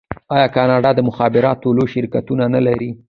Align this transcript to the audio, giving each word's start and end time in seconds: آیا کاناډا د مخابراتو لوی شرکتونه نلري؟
آیا 0.35 0.47
کاناډا 0.55 0.91
د 0.95 0.99
مخابراتو 1.09 1.75
لوی 1.77 1.89
شرکتونه 1.93 2.43
نلري؟ 2.55 2.89